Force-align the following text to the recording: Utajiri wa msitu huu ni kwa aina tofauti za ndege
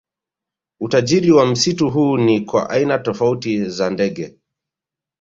Utajiri 0.79 1.31
wa 1.31 1.45
msitu 1.45 1.89
huu 1.89 2.17
ni 2.17 2.41
kwa 2.41 2.69
aina 2.69 2.99
tofauti 2.99 3.65
za 3.65 3.89
ndege 3.89 4.35